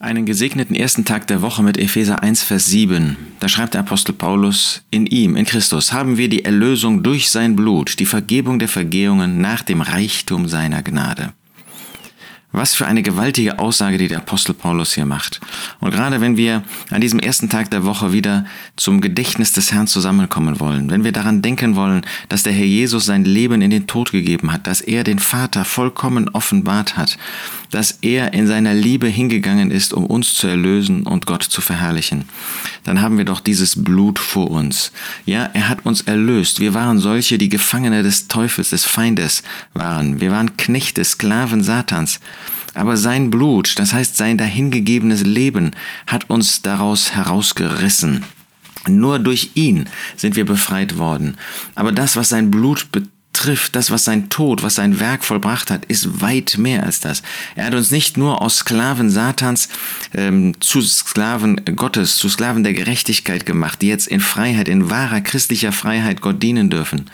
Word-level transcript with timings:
Einen 0.00 0.26
gesegneten 0.26 0.76
ersten 0.76 1.04
Tag 1.04 1.26
der 1.26 1.42
Woche 1.42 1.64
mit 1.64 1.76
Epheser 1.76 2.22
1, 2.22 2.44
Vers 2.44 2.66
7. 2.66 3.16
Da 3.40 3.48
schreibt 3.48 3.74
der 3.74 3.80
Apostel 3.80 4.12
Paulus, 4.12 4.82
in 4.92 5.06
ihm, 5.06 5.34
in 5.34 5.44
Christus, 5.44 5.92
haben 5.92 6.16
wir 6.16 6.28
die 6.28 6.44
Erlösung 6.44 7.02
durch 7.02 7.30
sein 7.30 7.56
Blut, 7.56 7.98
die 7.98 8.06
Vergebung 8.06 8.60
der 8.60 8.68
Vergehungen 8.68 9.40
nach 9.40 9.62
dem 9.62 9.80
Reichtum 9.80 10.46
seiner 10.46 10.84
Gnade. 10.84 11.32
Was 12.58 12.74
für 12.74 12.88
eine 12.88 13.04
gewaltige 13.04 13.60
Aussage, 13.60 13.98
die 13.98 14.08
der 14.08 14.18
Apostel 14.18 14.52
Paulus 14.52 14.92
hier 14.92 15.06
macht. 15.06 15.40
Und 15.78 15.92
gerade 15.92 16.20
wenn 16.20 16.36
wir 16.36 16.64
an 16.90 17.00
diesem 17.00 17.20
ersten 17.20 17.48
Tag 17.48 17.70
der 17.70 17.84
Woche 17.84 18.12
wieder 18.12 18.46
zum 18.74 19.00
Gedächtnis 19.00 19.52
des 19.52 19.70
Herrn 19.70 19.86
zusammenkommen 19.86 20.58
wollen, 20.58 20.90
wenn 20.90 21.04
wir 21.04 21.12
daran 21.12 21.40
denken 21.40 21.76
wollen, 21.76 22.04
dass 22.28 22.42
der 22.42 22.52
Herr 22.52 22.66
Jesus 22.66 23.04
sein 23.04 23.24
Leben 23.24 23.62
in 23.62 23.70
den 23.70 23.86
Tod 23.86 24.10
gegeben 24.10 24.52
hat, 24.52 24.66
dass 24.66 24.80
er 24.80 25.04
den 25.04 25.20
Vater 25.20 25.64
vollkommen 25.64 26.30
offenbart 26.30 26.96
hat, 26.96 27.16
dass 27.70 27.98
er 28.02 28.34
in 28.34 28.48
seiner 28.48 28.74
Liebe 28.74 29.06
hingegangen 29.06 29.70
ist, 29.70 29.92
um 29.92 30.06
uns 30.06 30.34
zu 30.34 30.48
erlösen 30.48 31.04
und 31.04 31.26
Gott 31.26 31.44
zu 31.44 31.60
verherrlichen, 31.60 32.24
dann 32.82 33.00
haben 33.00 33.18
wir 33.18 33.24
doch 33.24 33.40
dieses 33.40 33.84
Blut 33.84 34.18
vor 34.18 34.50
uns. 34.50 34.90
Ja, 35.26 35.48
er 35.52 35.68
hat 35.68 35.86
uns 35.86 36.00
erlöst. 36.00 36.58
Wir 36.58 36.74
waren 36.74 36.98
solche, 36.98 37.38
die 37.38 37.48
Gefangene 37.50 38.02
des 38.02 38.26
Teufels, 38.26 38.70
des 38.70 38.84
Feindes 38.84 39.44
waren. 39.74 40.20
Wir 40.20 40.32
waren 40.32 40.56
Knechte, 40.56 41.04
Sklaven 41.04 41.62
Satans. 41.62 42.18
Aber 42.78 42.96
sein 42.96 43.30
Blut, 43.30 43.76
das 43.80 43.92
heißt 43.92 44.16
sein 44.16 44.38
dahingegebenes 44.38 45.24
Leben, 45.24 45.72
hat 46.06 46.30
uns 46.30 46.62
daraus 46.62 47.12
herausgerissen. 47.12 48.22
Nur 48.86 49.18
durch 49.18 49.50
ihn 49.54 49.88
sind 50.16 50.36
wir 50.36 50.46
befreit 50.46 50.96
worden. 50.96 51.36
Aber 51.74 51.90
das, 51.90 52.14
was 52.14 52.28
sein 52.28 52.52
Blut 52.52 52.92
betrifft, 52.92 53.17
trifft, 53.38 53.76
das, 53.76 53.92
was 53.92 54.04
sein 54.04 54.28
Tod, 54.30 54.64
was 54.64 54.74
sein 54.74 54.98
Werk 54.98 55.24
vollbracht 55.24 55.70
hat, 55.70 55.84
ist 55.84 56.20
weit 56.20 56.58
mehr 56.58 56.82
als 56.82 56.98
das. 56.98 57.22
Er 57.54 57.66
hat 57.66 57.74
uns 57.74 57.92
nicht 57.92 58.16
nur 58.16 58.42
aus 58.42 58.58
Sklaven 58.58 59.10
Satans 59.10 59.68
ähm, 60.12 60.54
zu 60.58 60.80
Sklaven 60.80 61.60
Gottes, 61.76 62.16
zu 62.16 62.28
Sklaven 62.28 62.64
der 62.64 62.72
Gerechtigkeit 62.72 63.46
gemacht, 63.46 63.80
die 63.80 63.86
jetzt 63.86 64.08
in 64.08 64.18
Freiheit, 64.18 64.68
in 64.68 64.90
wahrer 64.90 65.20
christlicher 65.20 65.70
Freiheit 65.70 66.20
Gott 66.20 66.42
dienen 66.42 66.68
dürfen, 66.68 67.08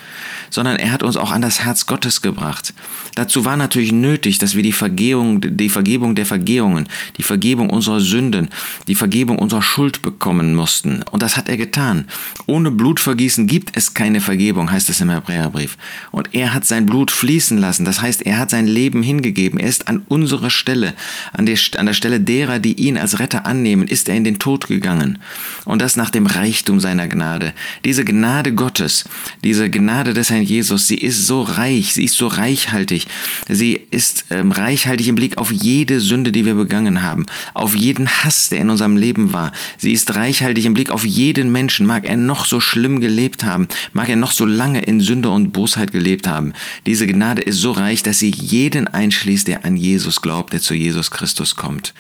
sondern 0.49 0.77
er 0.77 0.93
hat 0.93 1.03
uns 1.03 1.19
auch 1.19 1.31
an 1.31 1.43
das 1.43 1.61
Herz 1.61 1.85
Gottes 1.85 2.23
gebracht. 2.23 2.73
Dazu 3.17 3.45
war 3.45 3.59
natürlich 3.59 3.93
nötig, 3.93 4.39
dass 4.39 4.55
wir 4.55 4.63
die 4.63 4.73
Vergebung, 4.73 5.43
die 5.43 5.69
Vergebung 5.69 6.15
der 6.15 6.27
Vergehungen, 6.27 6.89
die 7.19 7.23
Vergebung 7.23 7.69
unserer 7.69 8.01
Sünden, 8.01 8.49
die 8.89 8.95
Vergebung 8.95 9.39
unserer 9.39 9.63
Schuld 9.63 10.01
bekommen 10.01 10.55
mussten. 10.55 11.03
Und 11.11 11.23
das 11.23 11.37
hat 11.37 11.51
er 11.51 11.59
getan. 11.59 12.07
Ohne 12.47 12.71
Blutvergießen 12.71 13.47
gibt 13.47 13.77
es 13.77 13.93
keine 13.93 14.23
Vergebung, 14.23 14.71
heißt 14.71 14.89
es 14.89 15.03
im 15.03 15.11
Hebräerbrief. 15.11 15.77
Und 16.15 16.29
er 16.33 16.55
hat 16.55 16.65
sein 16.65 16.87
Blut 16.87 17.11
fließen 17.11 17.59
lassen. 17.59 17.85
Das 17.85 18.01
heißt, 18.01 18.23
er 18.25 18.39
hat 18.39 18.49
sein 18.49 18.69
Leben 18.69 19.03
hingegeben. 19.03 19.59
Er 19.59 19.69
ist 19.69 19.89
an 19.89 20.03
unserer 20.07 20.49
Stelle, 20.49 20.95
an 21.33 21.45
der, 21.45 21.59
an 21.77 21.87
der 21.87 21.93
Stelle 21.93 22.21
derer, 22.21 22.61
die 22.61 22.75
ihn 22.75 22.97
als 22.97 23.19
Retter 23.19 23.47
annehmen, 23.47 23.89
ist 23.89 24.09
er 24.09 24.15
in 24.15 24.23
den 24.23 24.39
Tod 24.39 24.69
gegangen. 24.69 25.19
Und 25.65 25.83
das 25.83 25.97
nach 25.97 26.11
dem 26.11 26.27
Reichtum 26.27 26.79
seiner 26.79 27.09
Gnade. 27.09 27.53
Diese 27.85 28.05
Gnade 28.05 28.55
Gottes, 28.55 29.07
diese 29.43 29.69
Gnade 29.69 30.15
des 30.15 30.31
Herrn 30.31 30.45
Jesus, 30.45 30.87
sie 30.87 30.99
ist 30.99 31.27
so 31.27 31.43
reich, 31.43 31.95
sie 31.95 32.05
ist 32.05 32.17
so 32.17 32.29
reichhaltig. 32.29 33.09
Sie 33.49 33.81
ist 33.91 34.27
ähm, 34.31 34.53
reichhaltig 34.53 35.09
im 35.09 35.17
Blick 35.17 35.37
auf 35.37 35.51
jede 35.51 35.99
Sünde, 35.99 36.31
die 36.31 36.47
wir 36.47 36.55
begangen 36.55 37.03
haben, 37.03 37.27
auf 37.55 37.75
jeden 37.75 38.09
Hass, 38.09 38.51
der 38.51 38.61
in 38.61 38.71
unserem 38.71 38.97
Leben 38.97 39.33
war. 39.33 39.51
Sie 39.79 39.93
ist 39.93 40.15
reichhaltig 40.15 40.65
im 40.65 40.75
Blick 40.75 40.91
auf 40.91 41.05
jeden 41.05 41.51
Menschen, 41.51 41.87
mag 41.87 42.09
er 42.09 42.17
noch 42.17 42.47
so 42.47 42.61
schlimm 42.61 43.01
gelebt 43.01 43.43
haben, 43.43 43.67
mag 43.93 44.09
er 44.09 44.15
noch 44.15 44.31
so 44.31 44.47
lange 44.47 44.81
in 44.81 45.01
Sünde 45.01 45.31
und 45.31 45.53
Bosheit 45.53 45.91
gelebt 45.91 46.04
gelebt 46.05 46.29
haben. 46.29 46.53
Diese 46.87 47.07
Gnade 47.07 47.41
ist 47.41 47.57
so 47.57 47.73
reich, 47.73 48.03
dass 48.03 48.19
sie 48.19 48.31
jeden 48.31 48.87
einschließt, 48.87 49.49
der 49.49 49.65
an 49.65 49.77
Jesus 49.77 50.21
glaubt, 50.21 50.53
der 50.53 50.61
zu 50.61 50.75
Jesus 50.75 51.11
Christus 51.11 51.57
kommt. 51.57 51.95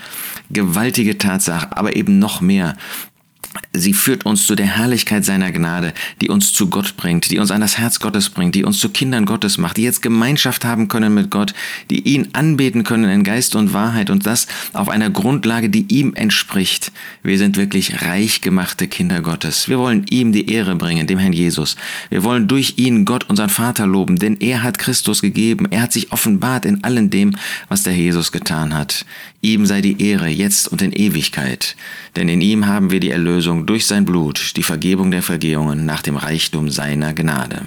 Gewaltige 0.50 1.16
Tatsache, 1.16 1.74
aber 1.74 1.96
eben 1.96 2.18
noch 2.18 2.42
mehr. 2.42 2.76
Sie 3.76 3.92
führt 3.92 4.24
uns 4.24 4.46
zu 4.46 4.54
der 4.54 4.66
Herrlichkeit 4.66 5.24
seiner 5.24 5.50
Gnade, 5.50 5.92
die 6.20 6.28
uns 6.28 6.52
zu 6.52 6.70
Gott 6.70 6.96
bringt, 6.96 7.32
die 7.32 7.40
uns 7.40 7.50
an 7.50 7.60
das 7.60 7.76
Herz 7.76 7.98
Gottes 7.98 8.30
bringt, 8.30 8.54
die 8.54 8.62
uns 8.62 8.78
zu 8.78 8.88
Kindern 8.88 9.26
Gottes 9.26 9.58
macht, 9.58 9.78
die 9.78 9.82
jetzt 9.82 10.00
Gemeinschaft 10.00 10.64
haben 10.64 10.86
können 10.86 11.12
mit 11.12 11.28
Gott, 11.28 11.54
die 11.90 11.98
ihn 12.02 12.28
anbeten 12.34 12.84
können 12.84 13.10
in 13.10 13.24
Geist 13.24 13.56
und 13.56 13.72
Wahrheit 13.72 14.10
und 14.10 14.26
das 14.26 14.46
auf 14.74 14.88
einer 14.88 15.10
Grundlage, 15.10 15.70
die 15.70 15.86
ihm 15.88 16.14
entspricht. 16.14 16.92
Wir 17.24 17.36
sind 17.36 17.56
wirklich 17.56 18.02
reich 18.02 18.42
gemachte 18.42 18.86
Kinder 18.86 19.22
Gottes. 19.22 19.68
Wir 19.68 19.80
wollen 19.80 20.06
ihm 20.08 20.30
die 20.30 20.52
Ehre 20.52 20.76
bringen, 20.76 21.08
dem 21.08 21.18
Herrn 21.18 21.32
Jesus. 21.32 21.76
Wir 22.10 22.22
wollen 22.22 22.46
durch 22.46 22.74
ihn 22.76 23.04
Gott, 23.04 23.28
unseren 23.28 23.50
Vater, 23.50 23.88
loben, 23.88 24.20
denn 24.20 24.36
er 24.38 24.62
hat 24.62 24.78
Christus 24.78 25.20
gegeben. 25.20 25.66
Er 25.72 25.82
hat 25.82 25.92
sich 25.92 26.12
offenbart 26.12 26.64
in 26.64 26.84
allem 26.84 27.10
dem, 27.10 27.34
was 27.68 27.82
der 27.82 27.96
Jesus 27.96 28.30
getan 28.30 28.72
hat. 28.72 29.04
Ihm 29.44 29.66
sei 29.66 29.82
die 29.82 30.00
Ehre 30.00 30.28
jetzt 30.28 30.68
und 30.68 30.80
in 30.80 30.92
Ewigkeit, 30.92 31.76
denn 32.16 32.30
in 32.30 32.40
ihm 32.40 32.66
haben 32.66 32.90
wir 32.90 33.00
die 33.00 33.10
Erlösung 33.10 33.63
durch 33.64 33.86
sein 33.86 34.04
Blut, 34.04 34.56
die 34.56 34.62
Vergebung 34.62 35.10
der 35.10 35.22
Vergehungen 35.22 35.86
nach 35.86 36.02
dem 36.02 36.16
Reichtum 36.16 36.70
seiner 36.70 37.14
Gnade. 37.14 37.62